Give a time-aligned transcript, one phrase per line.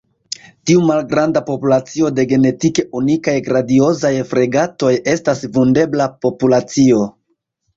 [0.69, 7.07] Tiu malgranda populacio de genetike unikaj Grandiozaj fregatoj estas vundebla populacio.